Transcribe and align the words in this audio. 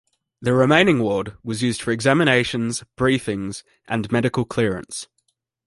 The 0.41 0.55
remaining 0.55 0.97
ward 0.97 1.37
was 1.43 1.61
used 1.61 1.83
for 1.83 1.91
examinations, 1.91 2.83
briefings 2.97 3.61
and 3.87 4.11
medical 4.11 4.45
clearance. 4.45 5.07